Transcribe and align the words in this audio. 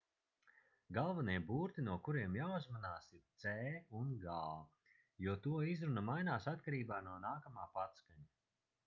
galvenie 0.97 1.33
burti 1.49 1.83
no 1.87 1.97
kuriem 2.07 2.37
jāuzmanās 2.39 3.05
ir 3.19 3.27
c 3.43 3.53
un 3.99 4.15
g 4.25 4.39
jo 5.27 5.37
to 5.45 5.55
izruna 5.75 6.05
mainās 6.09 6.49
atkarībā 6.55 6.99
no 7.11 7.15
nākamā 7.27 7.69
patskaņa 7.77 8.29